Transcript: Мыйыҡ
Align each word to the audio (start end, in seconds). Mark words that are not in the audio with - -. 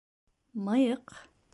Мыйыҡ 0.69 1.17